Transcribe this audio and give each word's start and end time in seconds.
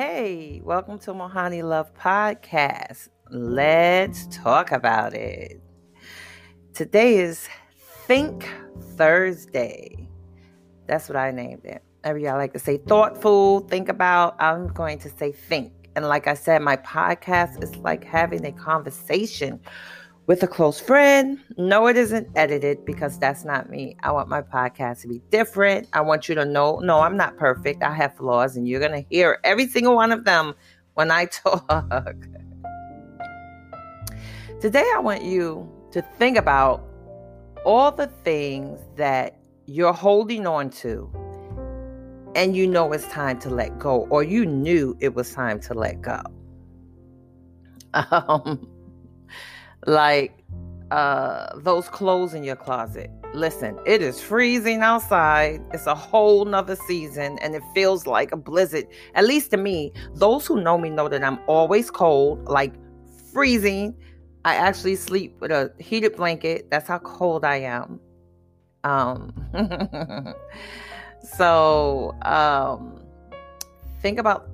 Hey, 0.00 0.62
welcome 0.64 1.00
to 1.00 1.12
Mohani 1.12 1.60
Love 1.64 1.92
Podcast. 1.92 3.08
Let's 3.30 4.28
talk 4.30 4.70
about 4.70 5.12
it. 5.12 5.60
Today 6.72 7.16
is 7.16 7.48
Think 8.06 8.48
Thursday. 8.96 10.08
That's 10.86 11.08
what 11.08 11.16
I 11.16 11.32
named 11.32 11.64
it. 11.64 11.82
Every 12.04 12.28
I 12.28 12.36
like 12.36 12.52
to 12.52 12.60
say 12.60 12.76
thoughtful, 12.76 13.62
think 13.62 13.88
about. 13.88 14.36
I'm 14.38 14.68
going 14.68 15.00
to 15.00 15.10
say 15.10 15.32
think. 15.32 15.72
And 15.96 16.06
like 16.06 16.28
I 16.28 16.34
said, 16.34 16.62
my 16.62 16.76
podcast 16.76 17.60
is 17.60 17.74
like 17.78 18.04
having 18.04 18.46
a 18.46 18.52
conversation 18.52 19.58
with 20.28 20.42
a 20.42 20.46
close 20.46 20.78
friend. 20.78 21.40
No, 21.56 21.88
it 21.88 21.96
isn't 21.96 22.28
edited 22.36 22.84
because 22.84 23.18
that's 23.18 23.46
not 23.46 23.70
me. 23.70 23.96
I 24.02 24.12
want 24.12 24.28
my 24.28 24.42
podcast 24.42 25.00
to 25.00 25.08
be 25.08 25.20
different. 25.30 25.88
I 25.94 26.02
want 26.02 26.28
you 26.28 26.34
to 26.36 26.44
know 26.44 26.78
no, 26.80 27.00
I'm 27.00 27.16
not 27.16 27.36
perfect. 27.38 27.82
I 27.82 27.92
have 27.94 28.14
flaws, 28.14 28.54
and 28.54 28.68
you're 28.68 28.78
going 28.78 28.92
to 28.92 29.08
hear 29.10 29.40
every 29.42 29.66
single 29.66 29.96
one 29.96 30.12
of 30.12 30.24
them 30.24 30.54
when 30.94 31.10
I 31.10 31.24
talk. 31.44 32.14
Today, 34.60 34.88
I 34.94 35.00
want 35.00 35.22
you 35.24 35.68
to 35.92 36.02
think 36.18 36.36
about 36.36 36.84
all 37.64 37.90
the 37.90 38.08
things 38.22 38.78
that 38.96 39.40
you're 39.66 39.92
holding 39.92 40.46
on 40.46 40.70
to 40.70 41.10
and 42.34 42.54
you 42.54 42.66
know 42.66 42.92
it's 42.92 43.06
time 43.08 43.38
to 43.40 43.48
let 43.48 43.78
go, 43.78 44.06
or 44.10 44.22
you 44.22 44.44
knew 44.44 44.96
it 45.00 45.14
was 45.14 45.32
time 45.32 45.58
to 45.60 45.74
let 45.74 46.00
go. 46.02 46.20
Um, 47.94 48.68
like 49.88 50.44
uh, 50.90 51.58
those 51.58 51.88
clothes 51.88 52.34
in 52.34 52.44
your 52.44 52.56
closet. 52.56 53.10
Listen, 53.34 53.78
it 53.86 54.02
is 54.02 54.20
freezing 54.20 54.82
outside. 54.82 55.60
It's 55.72 55.86
a 55.86 55.94
whole 55.94 56.44
nother 56.44 56.76
season 56.76 57.38
and 57.42 57.54
it 57.54 57.62
feels 57.74 58.06
like 58.06 58.32
a 58.32 58.36
blizzard. 58.36 58.86
At 59.14 59.24
least 59.24 59.50
to 59.50 59.56
me, 59.56 59.92
those 60.14 60.46
who 60.46 60.60
know 60.60 60.78
me 60.78 60.90
know 60.90 61.08
that 61.08 61.24
I'm 61.24 61.38
always 61.46 61.90
cold, 61.90 62.44
like 62.44 62.74
freezing. 63.32 63.94
I 64.44 64.54
actually 64.54 64.96
sleep 64.96 65.36
with 65.40 65.50
a 65.50 65.72
heated 65.78 66.16
blanket. 66.16 66.70
That's 66.70 66.88
how 66.88 66.98
cold 66.98 67.44
I 67.44 67.56
am. 67.56 68.00
Um, 68.84 69.34
so 71.36 72.14
um, 72.22 73.02
think 74.00 74.18
about 74.18 74.48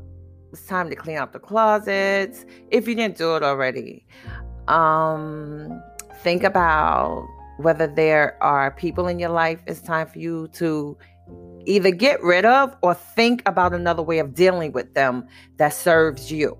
it's 0.54 0.66
time 0.66 0.88
to 0.88 0.94
clean 0.94 1.18
up 1.18 1.32
the 1.32 1.40
closets 1.40 2.46
if 2.70 2.86
you 2.86 2.94
didn't 2.94 3.18
do 3.18 3.34
it 3.34 3.42
already. 3.42 4.06
Um, 4.68 5.82
think 6.22 6.42
about 6.42 7.26
whether 7.58 7.86
there 7.86 8.42
are 8.42 8.70
people 8.72 9.06
in 9.06 9.18
your 9.18 9.28
life 9.30 9.60
it's 9.66 9.80
time 9.80 10.08
for 10.08 10.18
you 10.18 10.48
to 10.48 10.96
either 11.66 11.90
get 11.90 12.22
rid 12.22 12.44
of 12.44 12.76
or 12.82 12.94
think 12.94 13.42
about 13.46 13.72
another 13.72 14.02
way 14.02 14.18
of 14.18 14.34
dealing 14.34 14.72
with 14.72 14.92
them 14.94 15.26
that 15.56 15.72
serves 15.72 16.30
you. 16.32 16.58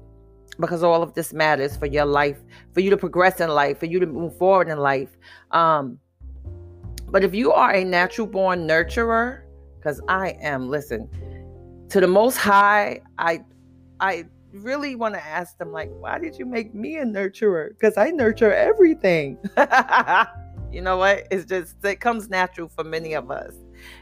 Because 0.60 0.82
all 0.84 1.02
of 1.02 1.14
this 1.14 1.32
matters 1.32 1.76
for 1.76 1.86
your 1.86 2.04
life 2.04 2.38
for 2.72 2.80
you 2.80 2.90
to 2.90 2.96
progress 2.96 3.40
in 3.40 3.48
life 3.50 3.80
for 3.80 3.86
you 3.86 3.98
to 3.98 4.06
move 4.06 4.36
forward 4.38 4.68
in 4.68 4.78
life. 4.78 5.16
Um 5.50 5.98
but 7.14 7.22
if 7.22 7.34
you 7.34 7.52
are 7.52 7.72
a 7.72 7.84
natural 7.84 8.26
born 8.26 8.66
nurturer 8.66 9.42
because 9.78 10.00
i 10.08 10.30
am 10.40 10.68
listen 10.68 11.08
to 11.88 12.00
the 12.00 12.08
most 12.08 12.36
high 12.36 13.00
i 13.18 13.40
i 14.00 14.24
really 14.54 14.94
want 14.94 15.14
to 15.14 15.24
ask 15.24 15.58
them, 15.58 15.72
like, 15.72 15.90
why 15.98 16.18
did 16.18 16.38
you 16.38 16.46
make 16.46 16.74
me 16.74 16.96
a 16.96 17.04
nurturer? 17.04 17.70
Because 17.70 17.96
I 17.96 18.10
nurture 18.10 18.52
everything. 18.52 19.38
you 20.72 20.80
know 20.80 20.96
what? 20.96 21.26
It's 21.30 21.44
just, 21.44 21.76
it 21.84 22.00
comes 22.00 22.28
natural 22.28 22.68
for 22.68 22.84
many 22.84 23.14
of 23.14 23.30
us. 23.30 23.54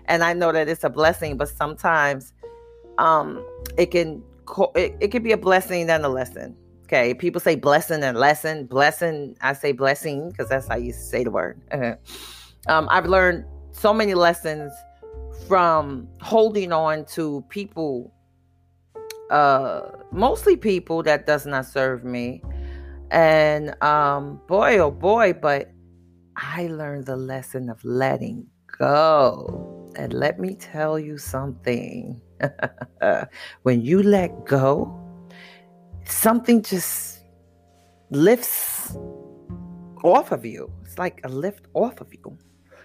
And 0.06 0.22
I 0.22 0.32
know 0.32 0.52
that 0.52 0.68
it's 0.68 0.84
a 0.84 0.90
blessing, 0.90 1.36
but 1.36 1.48
sometimes 1.48 2.32
um, 2.98 3.44
it 3.76 3.90
can 3.90 4.22
it, 4.74 4.96
it 5.00 5.08
can 5.08 5.22
be 5.22 5.32
a 5.32 5.36
blessing 5.36 5.88
and 5.88 6.04
a 6.04 6.08
lesson. 6.08 6.56
Okay, 6.84 7.14
people 7.14 7.40
say 7.40 7.54
blessing 7.54 8.02
and 8.02 8.18
lesson. 8.18 8.66
Blessing, 8.66 9.36
I 9.40 9.54
say 9.54 9.72
blessing 9.72 10.28
because 10.28 10.48
that's 10.48 10.68
how 10.68 10.76
you 10.76 10.92
say 10.92 11.24
the 11.24 11.30
word. 11.30 11.60
um, 12.68 12.88
I've 12.90 13.06
learned 13.06 13.44
so 13.72 13.94
many 13.94 14.14
lessons 14.14 14.72
from 15.48 16.06
holding 16.20 16.72
on 16.72 17.04
to 17.06 17.44
people 17.48 18.12
uh 19.30 19.82
mostly 20.10 20.56
people 20.56 21.02
that 21.02 21.26
does 21.26 21.46
not 21.46 21.66
serve 21.66 22.04
me. 22.04 22.42
And 23.10 23.74
um 23.82 24.40
boy 24.46 24.78
oh 24.78 24.90
boy 24.90 25.34
but 25.34 25.70
i 26.36 26.66
learned 26.66 27.06
the 27.06 27.16
lesson 27.16 27.68
of 27.68 27.84
letting 27.84 28.46
go. 28.78 29.90
And 29.96 30.14
let 30.14 30.38
me 30.40 30.54
tell 30.54 30.98
you 30.98 31.18
something. 31.18 32.20
When 33.62 33.82
you 33.82 34.02
let 34.02 34.46
go 34.46 34.98
something 36.04 36.62
just 36.62 37.24
lifts 38.10 38.96
off 40.04 40.32
of 40.32 40.44
you. 40.44 40.70
It's 40.84 40.98
like 40.98 41.20
a 41.24 41.28
lift 41.28 41.66
off 41.74 42.00
of 42.00 42.12
you. 42.12 42.38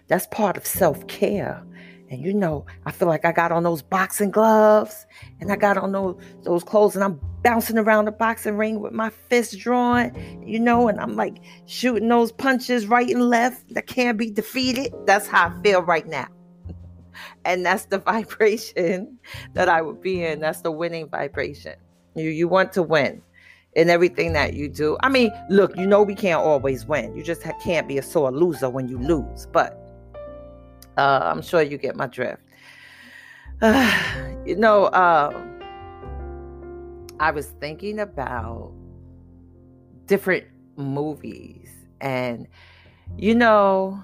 That's 0.08 0.28
part 0.28 0.58
of 0.58 0.66
self-care 0.66 1.64
and 2.10 2.22
you 2.22 2.34
know, 2.34 2.66
I 2.86 2.92
feel 2.92 3.08
like 3.08 3.26
I 3.26 3.32
got 3.32 3.52
on 3.52 3.64
those 3.64 3.82
boxing 3.82 4.32
gloves 4.32 5.06
and 5.40 5.52
I 5.52 5.56
got 5.58 5.78
on 5.78 5.92
those 5.92 6.16
those 6.44 6.64
clothes 6.64 6.96
and 6.96 7.04
I'm 7.04 7.20
bouncing 7.44 7.78
around 7.78 8.06
the 8.06 8.12
boxing 8.12 8.58
ring 8.58 8.80
with 8.80 8.94
my 8.94 9.10
fist 9.10 9.58
drawn, 9.60 10.14
you 10.46 10.60
know, 10.60 10.88
and 10.88 11.00
I'm 11.00 11.16
like 11.16 11.38
shooting 11.66 12.08
those 12.08 12.32
punches 12.32 12.88
right 12.88 13.10
and 13.10 13.30
left 13.30 13.74
that 13.74 13.88
can't 13.88 14.18
be 14.18 14.32
defeated. 14.32 14.94
That's 15.06 15.28
how 15.28 15.50
I 15.50 15.62
feel 15.62 15.82
right 15.82 16.08
now. 16.08 16.28
and 17.46 17.66
that's 17.66 17.86
the 17.86 17.98
vibration 18.06 19.20
that 19.54 19.68
I 19.68 19.82
would 19.82 20.02
be 20.02 20.24
in. 20.24 20.40
That's 20.40 20.62
the 20.62 20.72
winning 20.72 21.10
vibration. 21.10 21.76
You 22.16 22.30
you 22.30 22.48
want 22.48 22.72
to 22.74 22.84
win 22.84 23.22
in 23.74 23.90
everything 23.90 24.34
that 24.34 24.54
you 24.54 24.70
do. 24.70 24.98
I 25.02 25.10
mean, 25.10 25.32
look, 25.50 25.76
you 25.78 25.86
know 25.86 26.02
we 26.02 26.16
can't 26.16 26.42
always 26.42 26.86
win. 26.86 27.16
You 27.16 27.24
just 27.24 27.44
can't 27.62 27.88
be 27.88 27.98
a 27.98 28.02
sore 28.02 28.32
loser 28.32 28.70
when 28.70 28.88
you 28.88 28.98
lose, 28.98 29.46
but 29.52 29.87
uh, 30.98 31.22
I'm 31.24 31.42
sure 31.42 31.62
you 31.62 31.78
get 31.78 31.96
my 31.96 32.08
drift. 32.08 32.42
Uh, 33.62 33.92
you 34.46 34.56
know, 34.56 34.86
uh, 34.86 35.32
I 37.20 37.32
was 37.32 37.48
thinking 37.60 38.00
about 38.00 38.72
different 40.06 40.46
movies, 40.76 41.70
and 42.02 42.48
you 43.18 43.36
know, 43.36 44.04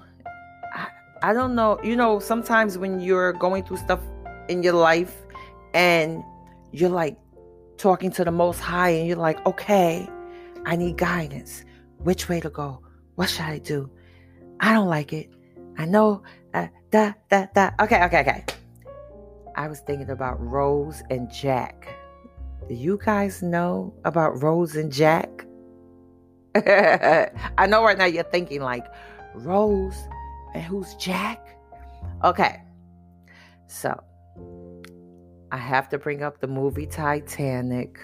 I, 0.72 0.88
I 1.22 1.32
don't 1.32 1.54
know. 1.54 1.78
You 1.82 1.96
know, 1.96 2.18
sometimes 2.18 2.78
when 2.78 3.00
you're 3.00 3.32
going 3.32 3.64
through 3.64 3.78
stuff 3.78 4.00
in 4.48 4.62
your 4.62 4.74
life, 4.74 5.14
and 5.72 6.22
you're 6.72 6.90
like 6.90 7.16
talking 7.76 8.10
to 8.12 8.24
the 8.24 8.32
Most 8.32 8.60
High, 8.60 8.90
and 8.90 9.06
you're 9.06 9.16
like, 9.16 9.44
okay, 9.46 10.08
I 10.66 10.76
need 10.76 10.96
guidance. 10.96 11.64
Which 11.98 12.28
way 12.28 12.40
to 12.40 12.50
go? 12.50 12.80
What 13.14 13.28
should 13.30 13.46
I 13.46 13.58
do? 13.58 13.90
I 14.60 14.72
don't 14.72 14.88
like 14.88 15.12
it. 15.12 15.30
I 15.78 15.86
know 15.86 16.22
uh, 16.54 16.68
da, 16.90 17.12
da, 17.28 17.46
da. 17.54 17.70
Okay, 17.80 18.02
okay, 18.04 18.20
okay. 18.20 18.44
I 19.56 19.68
was 19.68 19.80
thinking 19.80 20.10
about 20.10 20.40
Rose 20.40 21.02
and 21.10 21.30
Jack. 21.30 21.88
Do 22.68 22.74
you 22.74 22.98
guys 23.04 23.42
know 23.42 23.92
about 24.04 24.42
Rose 24.42 24.76
and 24.76 24.90
Jack? 24.90 25.44
I 26.54 27.66
know 27.68 27.84
right 27.84 27.98
now 27.98 28.04
you're 28.06 28.24
thinking 28.24 28.62
like 28.62 28.86
Rose 29.34 29.98
and 30.54 30.62
who's 30.62 30.94
Jack? 30.94 31.58
Okay. 32.22 32.62
So 33.66 34.02
I 35.50 35.56
have 35.56 35.88
to 35.90 35.98
bring 35.98 36.22
up 36.22 36.40
the 36.40 36.46
movie 36.46 36.86
Titanic. 36.86 37.98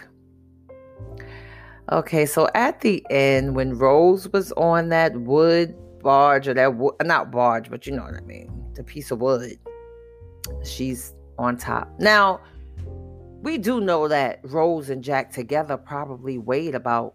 Okay, 1.91 2.27
so 2.27 2.49
at 2.55 2.81
the 2.83 3.05
end, 3.10 3.56
when 3.56 3.77
Rose 3.77 4.28
was 4.33 4.53
on 4.53 4.91
that 4.91 5.16
wood 5.16 5.75
barge 6.03 6.49
or 6.49 6.55
that 6.55 6.77
wood, 6.77 6.94
not 7.03 7.31
barge, 7.31 7.71
but 7.71 7.87
you 7.87 7.93
know 7.93 8.03
what 8.03 8.15
I 8.15 8.21
mean, 8.21 8.50
the 8.75 8.84
piece 8.84 9.11
of 9.11 9.21
wood. 9.21 9.59
She's 10.65 11.15
on 11.39 11.57
top. 11.57 11.92
Now, 11.98 12.41
we 13.42 13.59
do 13.59 13.80
know 13.80 14.09
that 14.09 14.41
Rose 14.42 14.91
and 14.91 15.03
Jack 15.03 15.33
together 15.33 15.77
probably 15.77 16.39
weighed 16.39 16.75
about 16.75 17.15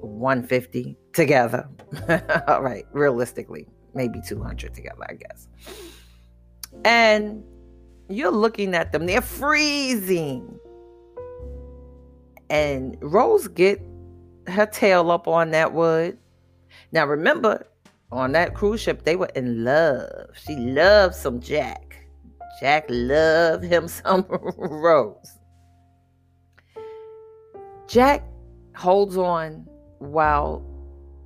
150 0.00 0.96
together. 1.12 1.68
All 2.48 2.62
right, 2.62 2.84
realistically, 2.92 3.68
maybe 3.94 4.20
200 4.26 4.74
together, 4.74 5.04
I 5.08 5.14
guess. 5.14 5.48
And 6.84 7.44
you're 8.08 8.32
looking 8.32 8.74
at 8.74 8.92
them, 8.92 9.06
they're 9.06 9.20
freezing. 9.20 10.58
And 12.50 12.96
Rose 13.00 13.48
get 13.48 13.80
her 14.48 14.66
tail 14.66 15.10
up 15.10 15.26
on 15.26 15.50
that 15.52 15.72
wood. 15.72 16.18
Now 16.92 17.06
remember, 17.06 17.66
on 18.14 18.32
that 18.32 18.54
cruise 18.54 18.80
ship, 18.80 19.04
they 19.04 19.16
were 19.16 19.30
in 19.34 19.64
love. 19.64 20.28
She 20.34 20.56
loved 20.56 21.14
some 21.14 21.40
Jack. 21.40 22.06
Jack 22.60 22.86
loved 22.88 23.64
him 23.64 23.88
some 23.88 24.24
Rose. 24.28 25.38
Jack 27.86 28.24
holds 28.74 29.16
on 29.16 29.66
while, 29.98 30.64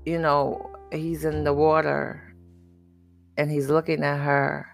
you 0.04 0.18
know, 0.18 0.70
he's 0.90 1.24
in 1.24 1.44
the 1.44 1.52
water 1.52 2.34
and 3.36 3.50
he's 3.50 3.68
looking 3.68 4.02
at 4.02 4.18
her. 4.18 4.66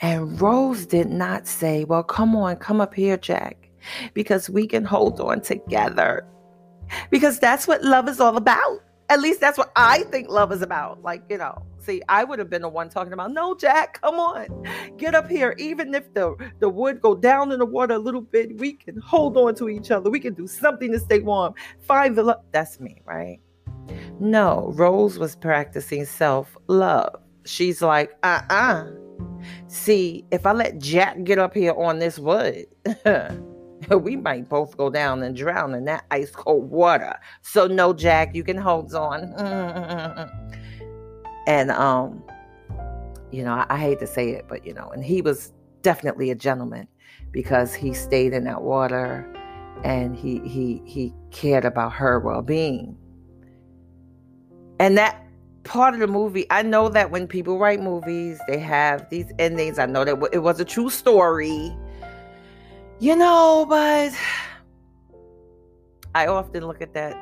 And 0.00 0.40
Rose 0.40 0.84
did 0.84 1.08
not 1.08 1.46
say, 1.46 1.84
Well, 1.84 2.02
come 2.02 2.34
on, 2.34 2.56
come 2.56 2.80
up 2.80 2.92
here, 2.92 3.16
Jack. 3.16 3.70
because 4.14 4.50
we 4.50 4.66
can 4.66 4.84
hold 4.84 5.20
on 5.20 5.40
together. 5.40 6.26
Because 7.10 7.38
that's 7.38 7.66
what 7.66 7.82
love 7.82 8.08
is 8.08 8.20
all 8.20 8.36
about. 8.36 8.80
At 9.12 9.20
least 9.20 9.42
that's 9.42 9.58
what 9.58 9.70
I 9.76 10.04
think 10.04 10.30
love 10.30 10.52
is 10.52 10.62
about. 10.62 11.02
Like, 11.02 11.22
you 11.28 11.36
know, 11.36 11.66
see, 11.78 12.00
I 12.08 12.24
would 12.24 12.38
have 12.38 12.48
been 12.48 12.62
the 12.62 12.68
one 12.70 12.88
talking 12.88 13.12
about, 13.12 13.30
no, 13.30 13.54
Jack, 13.54 14.00
come 14.00 14.14
on, 14.14 14.64
get 14.96 15.14
up 15.14 15.28
here. 15.28 15.54
Even 15.58 15.94
if 15.94 16.14
the, 16.14 16.34
the 16.60 16.68
wood 16.70 17.02
go 17.02 17.14
down 17.14 17.52
in 17.52 17.58
the 17.58 17.66
water 17.66 17.92
a 17.92 17.98
little 17.98 18.22
bit, 18.22 18.56
we 18.56 18.72
can 18.72 18.96
hold 18.96 19.36
on 19.36 19.54
to 19.56 19.68
each 19.68 19.90
other. 19.90 20.08
We 20.08 20.18
can 20.18 20.32
do 20.32 20.46
something 20.46 20.90
to 20.92 20.98
stay 20.98 21.18
warm. 21.18 21.52
Find 21.82 22.16
the 22.16 22.22
love. 22.22 22.42
That's 22.52 22.80
me, 22.80 23.02
right? 23.04 23.38
No, 24.18 24.72
Rose 24.76 25.18
was 25.18 25.36
practicing 25.36 26.06
self 26.06 26.56
love. 26.68 27.14
She's 27.44 27.82
like, 27.82 28.12
uh 28.22 28.40
uh-uh. 28.48 28.54
uh 28.54 28.90
See, 29.68 30.24
if 30.30 30.46
I 30.46 30.52
let 30.52 30.78
Jack 30.78 31.22
get 31.24 31.38
up 31.38 31.52
here 31.52 31.74
on 31.76 31.98
this 31.98 32.18
wood, 32.18 32.64
we 34.02 34.16
might 34.16 34.48
both 34.48 34.76
go 34.76 34.90
down 34.90 35.22
and 35.22 35.36
drown 35.36 35.74
in 35.74 35.84
that 35.86 36.04
ice 36.10 36.30
cold 36.30 36.70
water. 36.70 37.18
So 37.42 37.66
no, 37.66 37.92
Jack, 37.92 38.34
you 38.34 38.44
can 38.44 38.56
hold 38.56 38.94
on. 38.94 39.32
and 41.46 41.70
um, 41.70 42.22
you 43.30 43.42
know, 43.44 43.52
I, 43.52 43.66
I 43.70 43.78
hate 43.78 43.98
to 44.00 44.06
say 44.06 44.30
it, 44.30 44.46
but 44.48 44.66
you 44.66 44.74
know, 44.74 44.90
and 44.90 45.04
he 45.04 45.22
was 45.22 45.52
definitely 45.82 46.30
a 46.30 46.34
gentleman 46.34 46.86
because 47.30 47.74
he 47.74 47.92
stayed 47.94 48.32
in 48.32 48.44
that 48.44 48.62
water 48.62 49.28
and 49.84 50.16
he 50.16 50.40
he 50.40 50.82
he 50.84 51.12
cared 51.30 51.64
about 51.64 51.92
her 51.92 52.20
well-being. 52.20 52.96
And 54.78 54.98
that 54.98 55.24
part 55.64 55.94
of 55.94 56.00
the 56.00 56.06
movie, 56.06 56.46
I 56.50 56.62
know 56.62 56.88
that 56.88 57.10
when 57.10 57.26
people 57.26 57.58
write 57.58 57.80
movies, 57.80 58.40
they 58.48 58.58
have 58.58 59.08
these 59.10 59.30
endings. 59.38 59.78
I 59.78 59.86
know 59.86 60.04
that 60.04 60.18
it 60.32 60.40
was 60.40 60.60
a 60.60 60.64
true 60.64 60.90
story 60.90 61.76
you 63.02 63.16
know, 63.16 63.66
but 63.68 64.12
I 66.14 66.28
often 66.28 66.64
look 66.68 66.80
at 66.80 66.94
that. 66.94 67.18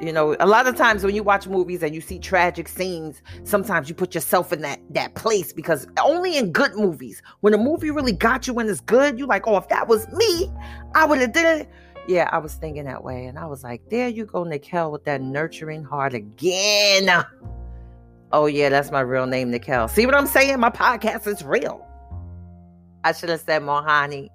You 0.00 0.12
know, 0.12 0.36
a 0.38 0.46
lot 0.46 0.68
of 0.68 0.76
times 0.76 1.02
when 1.02 1.12
you 1.14 1.24
watch 1.24 1.48
movies 1.48 1.82
and 1.82 1.92
you 1.92 2.00
see 2.00 2.20
tragic 2.20 2.68
scenes, 2.68 3.20
sometimes 3.42 3.88
you 3.88 3.96
put 3.96 4.14
yourself 4.14 4.52
in 4.52 4.60
that 4.62 4.78
that 4.90 5.16
place 5.16 5.52
because 5.52 5.88
only 6.00 6.36
in 6.36 6.52
good 6.52 6.76
movies, 6.76 7.20
when 7.40 7.52
a 7.52 7.58
movie 7.58 7.90
really 7.90 8.12
got 8.12 8.46
you 8.46 8.56
and 8.60 8.70
it's 8.70 8.80
good, 8.80 9.18
you're 9.18 9.26
like, 9.26 9.48
oh, 9.48 9.56
if 9.56 9.68
that 9.70 9.88
was 9.88 10.06
me, 10.12 10.52
I 10.94 11.04
would 11.04 11.18
have 11.18 11.32
did 11.32 11.62
it. 11.62 11.70
Yeah, 12.06 12.28
I 12.30 12.38
was 12.38 12.54
thinking 12.54 12.84
that 12.84 13.02
way, 13.02 13.26
and 13.26 13.36
I 13.36 13.46
was 13.46 13.64
like, 13.64 13.88
there 13.90 14.08
you 14.08 14.26
go, 14.26 14.44
Nikel, 14.44 14.92
with 14.92 15.04
that 15.04 15.20
nurturing 15.20 15.82
heart 15.82 16.14
again. 16.14 17.24
Oh 18.30 18.46
yeah, 18.46 18.68
that's 18.68 18.92
my 18.92 19.00
real 19.00 19.26
name, 19.26 19.50
Nikel. 19.50 19.88
See 19.88 20.06
what 20.06 20.14
I'm 20.14 20.28
saying? 20.28 20.60
My 20.60 20.70
podcast 20.70 21.26
is 21.26 21.42
real. 21.42 21.84
I 23.02 23.10
should 23.12 23.30
have 23.30 23.40
said 23.40 23.62
Mohani 23.62 24.30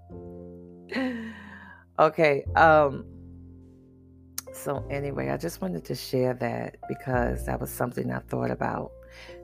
okay. 1.99 2.43
Um 2.55 3.05
so 4.53 4.85
anyway, 4.89 5.29
I 5.29 5.37
just 5.37 5.61
wanted 5.61 5.85
to 5.85 5.95
share 5.95 6.33
that 6.35 6.77
because 6.87 7.45
that 7.45 7.61
was 7.61 7.69
something 7.69 8.11
I 8.11 8.19
thought 8.19 8.51
about. 8.51 8.91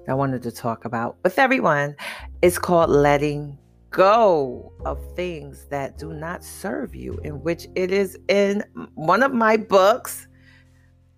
I 0.07 0.13
wanted 0.13 0.43
to 0.43 0.51
talk 0.51 0.85
about 0.85 1.17
with 1.23 1.39
everyone. 1.39 1.95
It's 2.41 2.59
called 2.59 2.89
letting 2.89 3.57
go 3.89 4.73
of 4.85 4.99
things 5.15 5.65
that 5.69 5.97
do 5.97 6.13
not 6.13 6.43
serve 6.43 6.93
you, 6.93 7.17
in 7.23 7.41
which 7.41 7.67
it 7.75 7.91
is 7.91 8.19
in 8.27 8.63
one 8.95 9.23
of 9.23 9.33
my 9.33 9.57
books. 9.57 10.27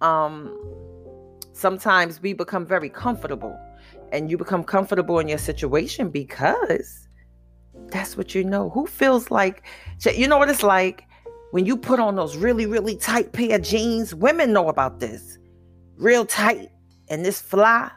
Um 0.02 0.56
sometimes 1.54 2.22
we 2.22 2.34
become 2.34 2.66
very 2.66 2.90
comfortable 2.90 3.58
and 4.12 4.30
you 4.30 4.38
become 4.38 4.64
comfortable 4.64 5.20
in 5.20 5.28
your 5.28 5.40
situation 5.40 6.10
because 6.10 7.07
that's 7.92 8.18
what 8.18 8.36
you 8.36 8.44
know. 8.44 8.70
Who 8.70 8.88
feels 8.88 9.32
like, 9.32 9.64
you 10.06 10.28
know 10.28 10.38
what 10.38 10.50
it's 10.50 10.64
like 10.64 11.06
when 11.52 11.66
you 11.66 11.78
put 11.78 12.00
on 12.00 12.16
those 12.16 12.38
really, 12.38 12.66
really 12.66 12.96
tight 12.96 13.32
pair 13.34 13.56
of 13.56 13.62
jeans? 13.62 14.14
Women 14.14 14.54
know 14.54 14.70
about 14.70 15.00
this. 15.00 15.38
Real 15.98 16.26
tight 16.26 16.70
and 17.10 17.26
this 17.26 17.42
fly. 17.42 17.92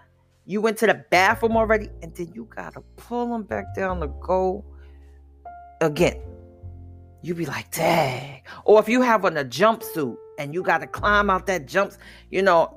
You 0.46 0.60
went 0.60 0.78
to 0.78 0.86
the 0.86 1.04
bathroom 1.10 1.56
already 1.56 1.88
and 2.02 2.14
then 2.14 2.32
you 2.34 2.44
got 2.44 2.74
to 2.74 2.80
pull 2.96 3.30
them 3.30 3.44
back 3.44 3.74
down 3.76 4.00
to 4.00 4.08
go 4.08 4.64
again. 5.80 6.20
You 7.22 7.34
be 7.34 7.46
like, 7.46 7.70
dang. 7.70 8.42
Or 8.64 8.80
if 8.80 8.88
you 8.88 9.02
have 9.02 9.24
on 9.24 9.36
a 9.36 9.44
jumpsuit 9.44 10.16
and 10.38 10.54
you 10.54 10.62
got 10.62 10.78
to 10.78 10.86
climb 10.86 11.28
out 11.30 11.46
that 11.46 11.66
jumps, 11.66 11.98
you 12.30 12.42
know, 12.42 12.74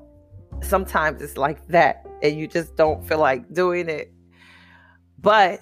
sometimes 0.61 1.21
it's 1.21 1.37
like 1.37 1.65
that 1.67 2.05
and 2.21 2.37
you 2.37 2.47
just 2.47 2.75
don't 2.75 3.07
feel 3.07 3.19
like 3.19 3.51
doing 3.53 3.89
it. 3.89 4.13
But 5.19 5.61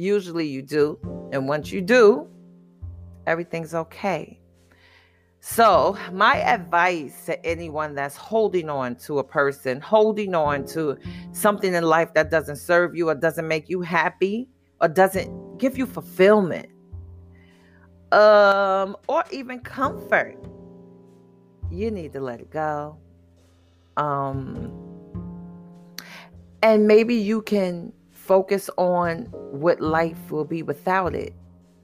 Usually 0.00 0.46
you 0.46 0.62
do. 0.62 0.98
And 1.30 1.46
once 1.46 1.70
you 1.70 1.82
do, 1.82 2.26
everything's 3.26 3.74
okay. 3.74 4.40
So, 5.40 5.98
my 6.10 6.38
advice 6.38 7.26
to 7.26 7.44
anyone 7.44 7.94
that's 7.94 8.16
holding 8.16 8.70
on 8.70 8.96
to 8.96 9.18
a 9.18 9.24
person, 9.24 9.78
holding 9.78 10.34
on 10.34 10.64
to 10.68 10.96
something 11.32 11.74
in 11.74 11.84
life 11.84 12.14
that 12.14 12.30
doesn't 12.30 12.56
serve 12.56 12.96
you 12.96 13.10
or 13.10 13.14
doesn't 13.14 13.46
make 13.46 13.68
you 13.68 13.82
happy 13.82 14.48
or 14.80 14.88
doesn't 14.88 15.58
give 15.58 15.76
you 15.76 15.84
fulfillment 15.84 16.66
um 18.12 18.96
or 19.06 19.22
even 19.30 19.60
comfort, 19.60 20.36
you 21.70 21.90
need 21.90 22.14
to 22.14 22.20
let 22.20 22.40
it 22.40 22.50
go. 22.50 22.96
Um 23.98 24.72
and 26.62 26.88
maybe 26.88 27.14
you 27.14 27.42
can 27.42 27.92
focus 28.30 28.70
on 28.78 29.22
what 29.50 29.80
life 29.80 30.30
will 30.30 30.44
be 30.44 30.62
without 30.62 31.16
it. 31.16 31.34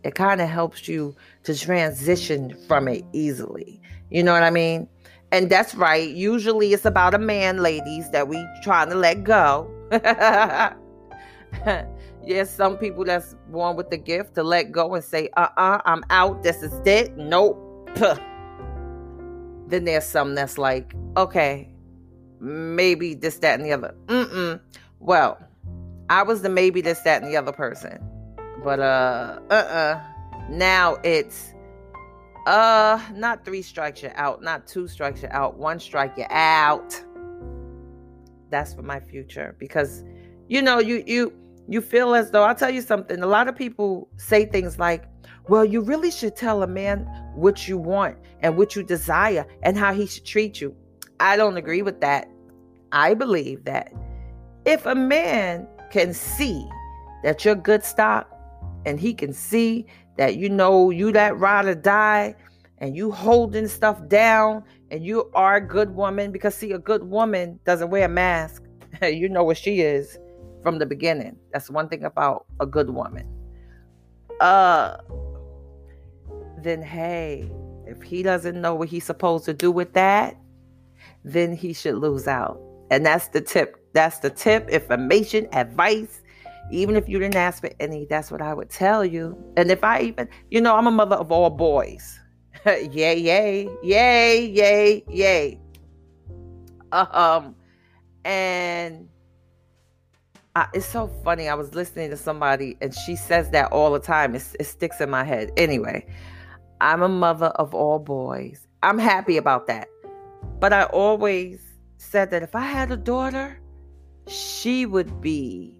It 0.04 0.14
kind 0.14 0.40
of 0.40 0.48
helps 0.48 0.86
you 0.86 1.16
to 1.42 1.58
transition 1.58 2.56
from 2.68 2.86
it 2.86 3.04
easily. 3.12 3.80
You 4.10 4.22
know 4.22 4.32
what 4.32 4.44
I 4.44 4.50
mean? 4.50 4.86
And 5.32 5.50
that's 5.50 5.74
right. 5.74 6.08
Usually 6.08 6.72
it's 6.72 6.84
about 6.84 7.14
a 7.14 7.18
man, 7.18 7.64
ladies, 7.64 8.08
that 8.12 8.28
we 8.28 8.46
trying 8.62 8.90
to 8.90 8.94
let 8.94 9.24
go. 9.24 9.68
yes, 12.24 12.48
some 12.54 12.78
people 12.78 13.04
that's 13.04 13.34
born 13.48 13.74
with 13.74 13.90
the 13.90 13.98
gift 13.98 14.36
to 14.36 14.44
let 14.44 14.70
go 14.70 14.94
and 14.94 15.02
say, 15.02 15.28
uh 15.36 15.48
uh-uh, 15.56 15.78
uh, 15.78 15.82
i 15.84 15.92
am 15.92 16.04
out. 16.10 16.44
This 16.44 16.62
is 16.62 16.80
it. 16.86 17.16
Nope. 17.16 17.58
then 19.66 19.84
there's 19.84 20.04
some 20.04 20.36
that's 20.36 20.58
like, 20.58 20.94
okay, 21.16 21.68
maybe 22.38 23.14
this, 23.14 23.38
that, 23.38 23.58
and 23.58 23.64
the 23.68 23.72
other. 23.72 23.96
Mm-mm. 24.06 24.60
Well, 25.00 25.40
I 26.08 26.22
was 26.22 26.42
the 26.42 26.48
maybe 26.48 26.80
this, 26.80 27.00
that, 27.00 27.22
and 27.22 27.30
the 27.30 27.36
other 27.36 27.52
person. 27.52 27.98
But 28.62 28.80
uh 28.80 29.38
uh 29.50 29.54
uh 29.54 30.02
now 30.48 30.96
it's 31.04 31.52
uh 32.46 33.00
not 33.14 33.44
three 33.44 33.62
strikes 33.62 34.02
you're 34.02 34.16
out, 34.16 34.42
not 34.42 34.66
two 34.66 34.88
strikes 34.88 35.22
you're 35.22 35.32
out, 35.32 35.56
one 35.56 35.78
strike 35.78 36.14
you're 36.16 36.32
out. 36.32 37.00
That's 38.50 38.74
for 38.74 38.82
my 38.82 39.00
future. 39.00 39.56
Because 39.58 40.04
you 40.48 40.62
know, 40.62 40.78
you 40.78 41.02
you 41.06 41.32
you 41.68 41.80
feel 41.80 42.14
as 42.14 42.30
though 42.30 42.42
I'll 42.42 42.54
tell 42.54 42.70
you 42.70 42.80
something. 42.80 43.22
A 43.22 43.26
lot 43.26 43.48
of 43.48 43.56
people 43.56 44.08
say 44.16 44.46
things 44.46 44.78
like, 44.78 45.04
well, 45.48 45.64
you 45.64 45.80
really 45.80 46.10
should 46.10 46.36
tell 46.36 46.62
a 46.62 46.66
man 46.66 47.00
what 47.34 47.68
you 47.68 47.78
want 47.78 48.16
and 48.40 48.56
what 48.56 48.76
you 48.76 48.82
desire 48.82 49.46
and 49.62 49.76
how 49.76 49.92
he 49.92 50.06
should 50.06 50.24
treat 50.24 50.60
you. 50.60 50.74
I 51.20 51.36
don't 51.36 51.56
agree 51.56 51.82
with 51.82 52.00
that. 52.00 52.28
I 52.92 53.14
believe 53.14 53.64
that 53.64 53.92
if 54.64 54.86
a 54.86 54.94
man 54.94 55.66
can 55.90 56.12
see 56.12 56.68
that 57.22 57.44
you're 57.44 57.54
good 57.54 57.84
stock 57.84 58.30
and 58.84 59.00
he 59.00 59.12
can 59.12 59.32
see 59.32 59.86
that 60.16 60.36
you 60.36 60.48
know 60.48 60.90
you 60.90 61.12
that 61.12 61.36
ride 61.38 61.66
or 61.66 61.74
die 61.74 62.34
and 62.78 62.96
you 62.96 63.10
holding 63.10 63.68
stuff 63.68 64.06
down 64.08 64.62
and 64.90 65.04
you 65.04 65.30
are 65.34 65.56
a 65.56 65.60
good 65.60 65.94
woman 65.94 66.30
because 66.30 66.54
see 66.54 66.72
a 66.72 66.78
good 66.78 67.02
woman 67.04 67.58
doesn't 67.64 67.90
wear 67.90 68.04
a 68.04 68.08
mask. 68.08 68.62
You 69.02 69.28
know 69.28 69.44
what 69.44 69.58
she 69.58 69.80
is 69.80 70.18
from 70.62 70.78
the 70.78 70.86
beginning. 70.86 71.36
That's 71.52 71.68
one 71.68 71.88
thing 71.90 72.04
about 72.04 72.46
a 72.60 72.66
good 72.66 72.88
woman. 72.88 73.26
Uh 74.40 74.96
then 76.62 76.82
hey 76.82 77.50
if 77.86 78.02
he 78.02 78.22
doesn't 78.22 78.60
know 78.60 78.74
what 78.74 78.88
he's 78.88 79.04
supposed 79.04 79.44
to 79.44 79.52
do 79.52 79.70
with 79.70 79.92
that 79.92 80.36
then 81.24 81.54
he 81.54 81.72
should 81.72 81.96
lose 81.96 82.26
out. 82.26 82.60
And 82.90 83.04
that's 83.04 83.28
the 83.28 83.40
tip 83.40 83.76
that's 83.96 84.18
the 84.18 84.30
tip, 84.30 84.68
information, 84.68 85.48
advice. 85.52 86.22
Even 86.70 86.96
if 86.96 87.08
you 87.08 87.18
didn't 87.18 87.36
ask 87.36 87.62
for 87.62 87.70
any, 87.80 88.06
that's 88.06 88.30
what 88.30 88.42
I 88.42 88.52
would 88.52 88.70
tell 88.70 89.04
you. 89.04 89.36
And 89.56 89.70
if 89.70 89.82
I 89.84 90.02
even, 90.02 90.28
you 90.50 90.60
know, 90.60 90.76
I'm 90.76 90.86
a 90.86 90.90
mother 90.90 91.16
of 91.16 91.32
all 91.32 91.50
boys. 91.50 92.18
yay, 92.66 93.18
yay, 93.18 93.68
yay, 93.82 94.46
yay, 94.46 95.04
yay. 95.08 95.60
Um, 96.92 97.54
and 98.24 99.08
I, 100.56 100.66
it's 100.74 100.86
so 100.86 101.08
funny. 101.22 101.48
I 101.48 101.54
was 101.54 101.74
listening 101.74 102.10
to 102.10 102.16
somebody, 102.16 102.76
and 102.80 102.94
she 102.94 103.14
says 103.16 103.50
that 103.50 103.72
all 103.72 103.92
the 103.92 104.00
time. 104.00 104.34
It, 104.34 104.44
it 104.58 104.64
sticks 104.64 105.00
in 105.00 105.10
my 105.10 105.22
head. 105.22 105.52
Anyway, 105.56 106.06
I'm 106.80 107.02
a 107.02 107.08
mother 107.08 107.46
of 107.46 107.74
all 107.74 107.98
boys. 107.98 108.66
I'm 108.82 108.98
happy 108.98 109.36
about 109.36 109.66
that. 109.68 109.88
But 110.58 110.72
I 110.72 110.84
always 110.84 111.60
said 111.98 112.30
that 112.30 112.42
if 112.42 112.54
I 112.54 112.62
had 112.62 112.90
a 112.90 112.96
daughter, 112.96 113.60
she 114.28 114.86
would 114.86 115.20
be, 115.20 115.78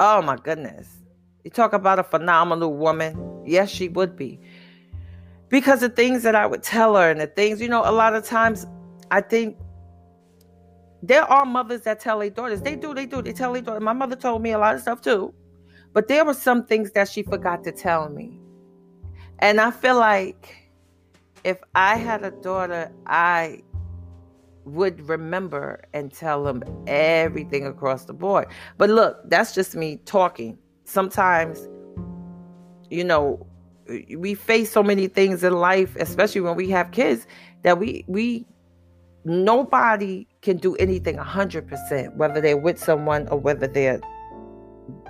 oh 0.00 0.22
my 0.22 0.36
goodness. 0.36 0.88
You 1.44 1.50
talk 1.50 1.72
about 1.72 1.98
a 1.98 2.04
phenomenal 2.04 2.74
woman. 2.76 3.42
Yes, 3.46 3.70
she 3.70 3.88
would 3.88 4.16
be. 4.16 4.40
because 5.52 5.80
the 5.80 5.90
things 5.90 6.22
that 6.22 6.34
I 6.34 6.46
would 6.46 6.62
tell 6.62 6.96
her 6.96 7.10
and 7.10 7.20
the 7.20 7.26
things, 7.26 7.60
you 7.60 7.68
know, 7.68 7.82
a 7.84 7.92
lot 7.92 8.14
of 8.14 8.24
times 8.24 8.66
I 9.10 9.20
think 9.20 9.58
there 11.02 11.24
are 11.24 11.44
mothers 11.44 11.82
that 11.82 12.00
tell 12.00 12.20
their 12.20 12.30
daughters, 12.30 12.62
they 12.62 12.74
do, 12.74 12.94
they 12.94 13.04
do, 13.04 13.20
they 13.20 13.34
tell 13.34 13.52
their 13.52 13.60
daughter. 13.60 13.80
My 13.80 13.92
mother 13.92 14.16
told 14.16 14.40
me 14.42 14.52
a 14.52 14.58
lot 14.58 14.74
of 14.74 14.80
stuff 14.80 15.02
too, 15.02 15.34
but 15.92 16.08
there 16.08 16.24
were 16.24 16.32
some 16.32 16.64
things 16.64 16.92
that 16.92 17.10
she 17.10 17.22
forgot 17.22 17.64
to 17.64 17.72
tell 17.72 18.08
me. 18.08 18.40
And 19.40 19.60
I 19.60 19.70
feel 19.72 19.98
like 19.98 20.56
if 21.44 21.58
I 21.74 21.96
had 21.96 22.24
a 22.24 22.30
daughter, 22.30 22.90
I 23.06 23.62
would 24.64 25.08
remember 25.08 25.82
and 25.92 26.12
tell 26.12 26.44
them 26.44 26.62
everything 26.86 27.66
across 27.66 28.04
the 28.04 28.12
board. 28.12 28.46
But 28.78 28.90
look, 28.90 29.18
that's 29.28 29.54
just 29.54 29.74
me 29.74 29.96
talking. 30.04 30.58
Sometimes, 30.84 31.68
you 32.90 33.04
know, 33.04 33.46
we 34.16 34.34
face 34.34 34.70
so 34.70 34.82
many 34.82 35.08
things 35.08 35.42
in 35.42 35.54
life, 35.54 35.96
especially 35.96 36.40
when 36.40 36.56
we 36.56 36.70
have 36.70 36.90
kids, 36.92 37.26
that 37.62 37.78
we 37.78 38.04
we 38.06 38.46
nobody 39.24 40.26
can 40.40 40.56
do 40.56 40.74
anything 40.76 41.16
100% 41.16 42.16
whether 42.16 42.40
they're 42.40 42.56
with 42.56 42.78
someone 42.78 43.28
or 43.28 43.38
whether 43.38 43.68
they're 43.68 44.00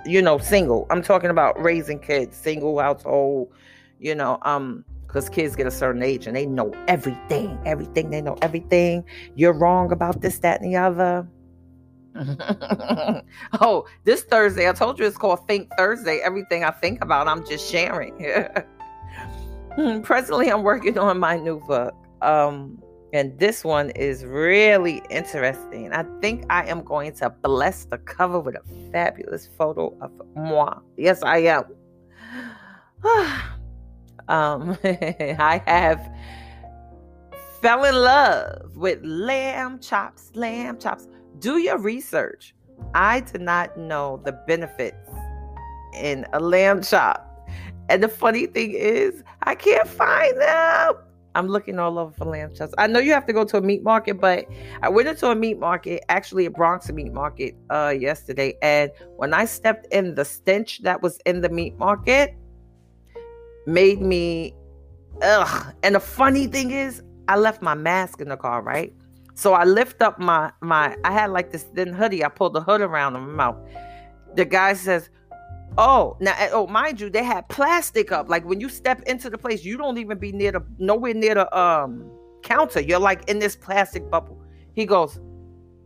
you 0.05 0.21
know 0.21 0.37
single 0.37 0.85
i'm 0.91 1.01
talking 1.01 1.31
about 1.31 1.59
raising 1.59 1.97
kids 1.97 2.37
single 2.37 2.77
household 2.79 3.51
you 3.99 4.13
know 4.13 4.37
um 4.43 4.85
because 5.13 5.29
kids 5.29 5.55
get 5.55 5.67
a 5.67 5.71
certain 5.71 6.01
age 6.01 6.25
and 6.25 6.35
they 6.35 6.45
know 6.45 6.73
everything 6.87 7.59
everything 7.65 8.09
they 8.09 8.21
know 8.21 8.35
everything 8.41 9.03
you're 9.35 9.53
wrong 9.53 9.91
about 9.91 10.21
this 10.21 10.39
that 10.39 10.59
and 10.59 10.73
the 10.73 10.75
other 10.75 11.27
oh, 13.59 13.85
this 14.03 14.23
Thursday, 14.23 14.69
I 14.69 14.73
told 14.73 14.99
you 14.99 15.05
it's 15.05 15.17
called 15.17 15.47
Think 15.47 15.69
Thursday. 15.77 16.19
Everything 16.19 16.63
I 16.63 16.69
think 16.69 17.03
about, 17.03 17.27
I'm 17.27 17.45
just 17.45 17.69
sharing. 17.69 18.13
Hmm, 19.75 20.01
presently, 20.01 20.51
I'm 20.51 20.61
working 20.61 20.99
on 20.99 21.17
my 21.17 21.35
new 21.35 21.59
book. 21.59 21.95
Um, 22.21 22.79
and 23.11 23.37
this 23.39 23.63
one 23.63 23.89
is 23.91 24.23
really 24.23 25.01
interesting. 25.09 25.91
I 25.91 26.03
think 26.21 26.45
I 26.49 26.65
am 26.67 26.83
going 26.83 27.13
to 27.13 27.31
bless 27.31 27.85
the 27.85 27.97
cover 27.97 28.39
with 28.39 28.55
a 28.55 28.91
fabulous 28.91 29.49
photo 29.57 29.97
of 29.99 30.11
moi. 30.35 30.79
Yes, 30.95 31.23
I 31.23 31.39
am. 31.39 31.63
um, 34.27 34.77
I 34.83 35.61
have 35.65 36.09
fell 37.61 37.85
in 37.85 37.95
love 37.95 38.75
with 38.75 38.99
lamb 39.03 39.79
chops, 39.79 40.31
lamb 40.35 40.77
chops 40.77 41.07
do 41.39 41.59
your 41.59 41.77
research. 41.77 42.53
I 42.93 43.21
did 43.21 43.41
not 43.41 43.77
know 43.77 44.21
the 44.25 44.33
benefits 44.47 45.09
in 45.93 46.25
a 46.33 46.39
lamb 46.39 46.83
chop. 46.83 47.29
And 47.89 48.03
the 48.03 48.09
funny 48.09 48.47
thing 48.47 48.71
is, 48.71 49.23
I 49.43 49.55
can't 49.55 49.87
find 49.87 50.39
them. 50.39 50.95
I'm 51.35 51.47
looking 51.47 51.79
all 51.79 51.97
over 51.97 52.11
for 52.11 52.25
lamb 52.25 52.53
chops. 52.53 52.73
I 52.77 52.87
know 52.87 52.99
you 52.99 53.11
have 53.13 53.25
to 53.25 53.33
go 53.33 53.43
to 53.45 53.57
a 53.57 53.61
meat 53.61 53.81
market, 53.81 54.19
but 54.19 54.45
I 54.81 54.89
went 54.89 55.07
into 55.07 55.29
a 55.29 55.35
meat 55.35 55.57
market, 55.57 56.03
actually 56.09 56.45
a 56.45 56.51
Bronx 56.51 56.91
meat 56.91 57.11
market, 57.11 57.55
uh, 57.69 57.93
yesterday. 57.97 58.55
And 58.61 58.91
when 59.17 59.33
I 59.33 59.45
stepped 59.45 59.87
in, 59.91 60.15
the 60.15 60.25
stench 60.25 60.81
that 60.83 61.01
was 61.01 61.19
in 61.25 61.41
the 61.41 61.49
meat 61.49 61.77
market 61.77 62.35
made 63.65 64.01
me 64.01 64.53
ugh. 65.21 65.73
And 65.83 65.95
the 65.95 65.99
funny 65.99 66.47
thing 66.47 66.71
is, 66.71 67.01
I 67.27 67.37
left 67.37 67.61
my 67.61 67.73
mask 67.73 68.21
in 68.21 68.29
the 68.29 68.37
car, 68.37 68.61
right? 68.61 68.93
So 69.35 69.53
I 69.53 69.63
lift 69.63 70.01
up 70.01 70.19
my 70.19 70.51
my 70.61 70.95
I 71.03 71.11
had 71.11 71.31
like 71.31 71.51
this 71.51 71.63
thin 71.63 71.93
hoodie. 71.93 72.23
I 72.23 72.29
pulled 72.29 72.53
the 72.53 72.61
hood 72.61 72.81
around 72.81 73.13
my 73.13 73.19
mouth. 73.19 73.57
The 74.35 74.45
guy 74.45 74.73
says, 74.73 75.09
"Oh, 75.77 76.17
now 76.19 76.35
eh, 76.37 76.49
oh, 76.51 76.67
mind 76.67 77.01
you, 77.01 77.09
they 77.09 77.23
had 77.23 77.47
plastic 77.49 78.11
up. 78.11 78.29
Like 78.29 78.45
when 78.45 78.59
you 78.59 78.69
step 78.69 79.01
into 79.03 79.29
the 79.29 79.37
place, 79.37 79.63
you 79.63 79.77
don't 79.77 79.97
even 79.97 80.19
be 80.19 80.31
near 80.31 80.51
the 80.51 80.63
nowhere 80.77 81.13
near 81.13 81.35
the 81.35 81.57
um 81.57 82.11
counter. 82.43 82.79
You're 82.79 82.99
like 82.99 83.27
in 83.29 83.39
this 83.39 83.55
plastic 83.55 84.09
bubble." 84.11 84.39
He 84.73 84.85
goes, 84.85 85.19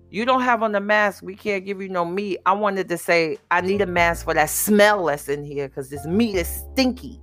"You 0.10 0.26
don't 0.26 0.42
have 0.42 0.62
on 0.62 0.74
the 0.74 0.82
mask. 0.82 1.24
We 1.24 1.36
can't 1.36 1.66
give 1.66 1.82
you 1.82 1.88
no 1.88 2.04
meat." 2.04 2.40
I 2.46 2.52
wanted 2.54 2.90
to 2.90 2.98
say, 2.98 3.38
"I 3.50 3.62
need 3.62 3.82
a 3.82 3.86
mask 3.86 4.26
for 4.26 4.34
that 4.34 4.50
smell 4.50 5.06
that's 5.06 5.30
in 5.30 5.46
here 5.46 5.70
because 5.70 5.90
this 5.90 6.06
meat 6.06 6.36
is 6.36 6.48
stinky." 6.48 7.22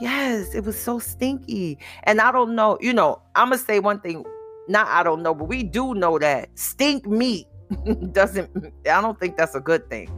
Yes, 0.00 0.54
it 0.54 0.64
was 0.64 0.80
so 0.80 0.98
stinky. 0.98 1.78
And 2.04 2.20
I 2.20 2.30
don't 2.30 2.54
know, 2.54 2.78
you 2.80 2.92
know, 2.92 3.22
I'm 3.34 3.48
going 3.48 3.58
to 3.58 3.64
say 3.64 3.78
one 3.78 4.00
thing 4.00 4.24
not 4.68 4.88
I 4.88 5.02
don't 5.02 5.22
know, 5.22 5.34
but 5.34 5.44
we 5.44 5.62
do 5.62 5.94
know 5.94 6.18
that 6.18 6.48
stink 6.58 7.06
meat 7.06 7.46
doesn't 8.12 8.50
I 8.86 9.00
don't 9.00 9.18
think 9.18 9.36
that's 9.36 9.54
a 9.54 9.60
good 9.60 9.88
thing. 9.88 10.10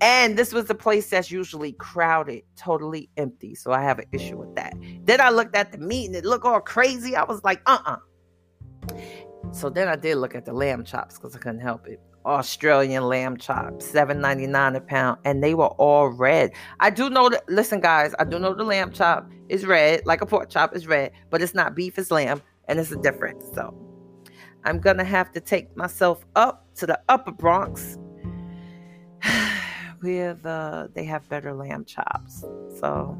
And 0.00 0.36
this 0.36 0.52
was 0.52 0.68
a 0.68 0.74
place 0.74 1.10
that's 1.10 1.30
usually 1.30 1.72
crowded, 1.74 2.42
totally 2.56 3.08
empty. 3.16 3.54
So 3.54 3.70
I 3.70 3.82
have 3.82 4.00
an 4.00 4.06
issue 4.10 4.36
with 4.36 4.54
that. 4.56 4.74
Then 5.04 5.20
I 5.20 5.30
looked 5.30 5.54
at 5.54 5.70
the 5.70 5.78
meat 5.78 6.06
and 6.06 6.16
it 6.16 6.24
looked 6.24 6.44
all 6.44 6.60
crazy. 6.60 7.14
I 7.14 7.22
was 7.22 7.42
like, 7.44 7.62
uh-uh. 7.66 7.98
So 9.52 9.70
then 9.70 9.86
I 9.86 9.94
did 9.94 10.16
look 10.16 10.34
at 10.34 10.44
the 10.44 10.52
lamb 10.52 10.84
chops 10.84 11.18
because 11.18 11.36
I 11.36 11.38
couldn't 11.38 11.60
help 11.60 11.86
it. 11.86 12.00
Australian 12.24 13.04
lamb 13.08 13.36
chops, 13.36 13.86
seven 13.86 14.20
ninety 14.20 14.46
nine 14.46 14.76
a 14.76 14.80
pound, 14.80 15.18
and 15.24 15.42
they 15.42 15.54
were 15.54 15.68
all 15.78 16.08
red. 16.08 16.52
I 16.80 16.90
do 16.90 17.10
know 17.10 17.28
that. 17.28 17.48
Listen, 17.48 17.80
guys, 17.80 18.14
I 18.18 18.24
do 18.24 18.38
know 18.38 18.54
the 18.54 18.64
lamb 18.64 18.92
chop 18.92 19.30
is 19.48 19.66
red, 19.66 20.04
like 20.06 20.20
a 20.20 20.26
pork 20.26 20.50
chop 20.50 20.74
is 20.74 20.86
red, 20.86 21.12
but 21.30 21.42
it's 21.42 21.54
not 21.54 21.74
beef, 21.74 21.98
it's 21.98 22.10
lamb, 22.10 22.42
and 22.68 22.78
it's 22.78 22.92
a 22.92 22.96
difference. 22.96 23.44
So 23.54 23.74
I'm 24.64 24.80
to 24.80 25.04
have 25.04 25.32
to 25.32 25.40
take 25.40 25.76
myself 25.76 26.24
up 26.36 26.66
to 26.76 26.86
the 26.86 27.00
upper 27.08 27.32
Bronx 27.32 27.98
where 30.00 30.34
the, 30.34 30.90
they 30.94 31.04
have 31.04 31.28
better 31.28 31.52
lamb 31.52 31.84
chops. 31.84 32.44
So, 32.80 33.18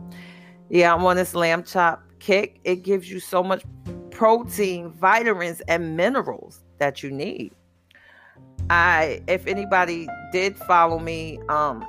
yeah, 0.69 0.95
I'm 0.95 1.05
on 1.05 1.17
this 1.17 1.35
lamb 1.35 1.65
chop 1.65 2.03
kick. 2.19 2.61
It 2.65 2.83
gives 2.83 3.11
you 3.11 3.21
so 3.21 3.43
much 3.43 3.65
protein, 4.11 4.91
vitamins, 4.93 5.61
and 5.69 5.97
minerals 5.97 6.61
that 6.79 7.03
you 7.03 7.11
need. 7.11 7.53
I, 8.73 9.21
if 9.29 9.47
anybody 9.47 10.09
did 10.33 10.57
follow 10.57 10.99
me, 10.99 11.39
um, 11.51 11.87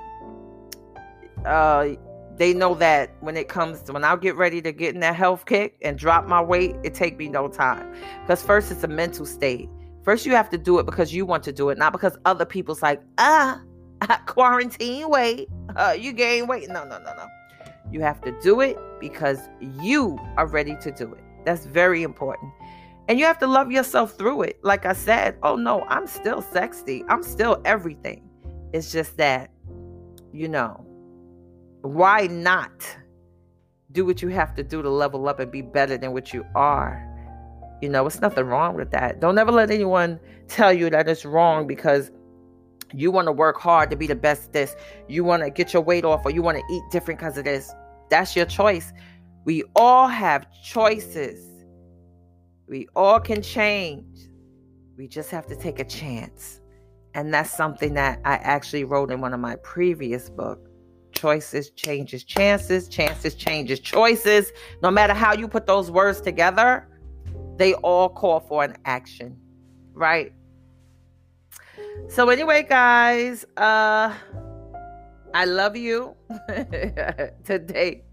uh, 1.45 1.91
they 2.35 2.53
know 2.53 2.75
that 2.75 3.11
when 3.21 3.37
it 3.37 3.47
comes 3.47 3.81
to 3.83 3.93
when 3.93 4.03
I'll 4.03 4.17
get 4.17 4.35
ready 4.35 4.61
to 4.61 4.73
get 4.73 4.93
in 4.93 4.99
that 4.99 5.15
health 5.15 5.45
kick 5.45 5.77
and 5.81 5.97
drop 5.97 6.27
my 6.27 6.41
weight, 6.41 6.75
it 6.83 6.93
take 6.93 7.17
me 7.17 7.29
no 7.29 7.47
time. 7.47 7.89
Because 8.23 8.43
first 8.43 8.69
it's 8.69 8.83
a 8.83 8.89
mental 8.89 9.25
state. 9.25 9.69
First 10.03 10.25
you 10.25 10.33
have 10.33 10.49
to 10.49 10.57
do 10.57 10.77
it 10.77 10.85
because 10.85 11.13
you 11.13 11.25
want 11.25 11.43
to 11.43 11.53
do 11.53 11.69
it, 11.69 11.77
not 11.77 11.93
because 11.93 12.17
other 12.25 12.43
people's 12.43 12.81
like, 12.81 13.01
ah, 13.17 13.61
quarantine 14.25 15.09
weight, 15.09 15.47
uh, 15.77 15.95
you 15.97 16.11
gain 16.11 16.47
weight. 16.47 16.67
No, 16.67 16.83
no, 16.83 16.97
no, 16.97 17.13
no. 17.15 17.27
You 17.93 18.01
have 18.01 18.19
to 18.23 18.37
do 18.41 18.59
it 18.59 18.77
because 18.99 19.39
you 19.61 20.19
are 20.35 20.47
ready 20.47 20.75
to 20.81 20.91
do 20.91 21.13
it. 21.13 21.23
That's 21.45 21.65
very 21.65 22.03
important. 22.03 22.51
And 23.07 23.19
you 23.19 23.25
have 23.25 23.39
to 23.39 23.47
love 23.47 23.71
yourself 23.71 24.17
through 24.17 24.43
it. 24.43 24.59
Like 24.63 24.85
I 24.85 24.93
said, 24.93 25.37
oh 25.43 25.55
no, 25.55 25.83
I'm 25.83 26.07
still 26.07 26.41
sexy. 26.41 27.03
I'm 27.09 27.21
still 27.21 27.61
everything. 27.65 28.29
It's 28.71 28.91
just 28.91 29.17
that, 29.17 29.51
you 30.31 30.47
know, 30.47 30.85
why 31.81 32.27
not 32.27 32.71
do 33.91 34.05
what 34.05 34.21
you 34.21 34.29
have 34.29 34.55
to 34.55 34.63
do 34.63 34.81
to 34.81 34.89
level 34.89 35.27
up 35.27 35.39
and 35.39 35.51
be 35.51 35.61
better 35.61 35.97
than 35.97 36.13
what 36.13 36.33
you 36.33 36.45
are? 36.55 37.09
You 37.81 37.89
know, 37.89 38.07
it's 38.07 38.21
nothing 38.21 38.45
wrong 38.45 38.75
with 38.75 38.91
that. 38.91 39.19
Don't 39.19 39.37
ever 39.37 39.51
let 39.51 39.69
anyone 39.69 40.19
tell 40.47 40.71
you 40.71 40.89
that 40.89 41.09
it's 41.09 41.25
wrong 41.25 41.67
because 41.67 42.09
you 42.93 43.11
want 43.11 43.27
to 43.27 43.31
work 43.31 43.59
hard 43.59 43.89
to 43.89 43.97
be 43.97 44.07
the 44.07 44.15
best 44.15 44.53
this. 44.53 44.75
You 45.09 45.25
want 45.25 45.43
to 45.43 45.49
get 45.49 45.73
your 45.73 45.81
weight 45.81 46.05
off 46.05 46.25
or 46.25 46.31
you 46.31 46.41
want 46.41 46.57
to 46.57 46.63
eat 46.73 46.83
different 46.91 47.19
because 47.19 47.37
of 47.37 47.43
this. 47.43 47.73
That's 48.09 48.35
your 48.35 48.45
choice. 48.45 48.93
We 49.43 49.63
all 49.75 50.07
have 50.07 50.47
choices. 50.63 51.52
We 52.73 52.87
all 52.95 53.19
can 53.19 53.43
change. 53.43 54.29
We 54.97 55.07
just 55.07 55.29
have 55.29 55.45
to 55.45 55.55
take 55.55 55.77
a 55.77 55.83
chance. 55.83 56.59
And 57.13 57.31
that's 57.31 57.55
something 57.55 57.93
that 57.93 58.19
I 58.25 58.37
actually 58.37 58.83
wrote 58.83 59.11
in 59.11 59.21
one 59.21 59.31
of 59.31 59.39
my 59.39 59.57
previous 59.57 60.27
books 60.27 60.67
choices 61.11 61.69
changes 61.69 62.23
chances, 62.23 62.87
chances 62.87 63.35
changes 63.35 63.79
choices. 63.79 64.51
No 64.81 64.89
matter 64.89 65.13
how 65.13 65.33
you 65.35 65.47
put 65.47 65.67
those 65.67 65.91
words 65.91 66.19
together, 66.19 66.89
they 67.57 67.75
all 67.75 68.09
call 68.09 68.39
for 68.39 68.63
an 68.63 68.75
action, 68.85 69.37
right? 69.93 70.33
So 72.07 72.29
anyway, 72.29 72.65
guys, 72.67 73.45
uh 73.55 74.15
I 75.35 75.45
love 75.45 75.77
you 75.77 76.15
today. 77.45 78.03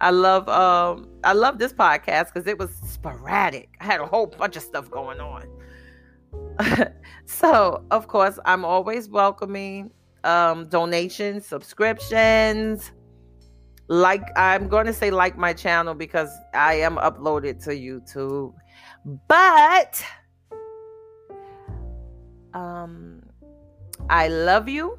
I 0.00 0.10
love 0.10 0.48
um 0.48 1.08
I 1.24 1.32
love 1.32 1.58
this 1.58 1.72
podcast 1.72 2.32
because 2.32 2.46
it 2.46 2.60
was 2.60 2.76
sporadic. 3.04 3.68
I 3.80 3.84
had 3.84 4.00
a 4.00 4.06
whole 4.06 4.26
bunch 4.26 4.56
of 4.56 4.62
stuff 4.62 4.90
going 4.90 5.20
on. 5.20 5.44
so 7.26 7.84
of 7.90 8.08
course 8.08 8.38
I'm 8.44 8.64
always 8.64 9.08
welcoming 9.08 9.90
um, 10.24 10.68
donations, 10.68 11.46
subscriptions. 11.46 12.92
Like 13.88 14.22
I'm 14.36 14.68
going 14.68 14.86
to 14.86 14.94
say 14.94 15.10
like 15.10 15.36
my 15.36 15.52
channel 15.52 15.94
because 15.94 16.30
I 16.54 16.74
am 16.74 16.96
uploaded 16.96 17.62
to 17.64 17.70
YouTube. 17.70 18.54
But 19.28 20.02
um 22.54 23.22
I 24.08 24.28
love 24.28 24.68
you 24.68 24.98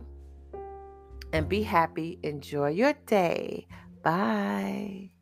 and 1.33 1.49
be 1.49 1.63
happy. 1.63 2.19
Enjoy 2.21 2.69
your 2.69 2.93
day. 3.07 3.67
Bye. 4.03 5.14